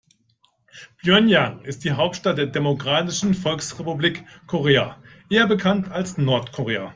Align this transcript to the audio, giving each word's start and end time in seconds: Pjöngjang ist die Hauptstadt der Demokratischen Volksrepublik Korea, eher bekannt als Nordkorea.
Pjöngjang 1.03 1.61
ist 1.63 1.83
die 1.83 1.91
Hauptstadt 1.91 2.39
der 2.39 2.47
Demokratischen 2.47 3.35
Volksrepublik 3.35 4.25
Korea, 4.47 4.97
eher 5.29 5.45
bekannt 5.45 5.91
als 5.91 6.17
Nordkorea. 6.17 6.89